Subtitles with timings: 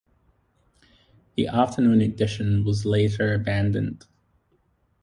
[1.35, 4.07] The afternoon edition was later abandoned.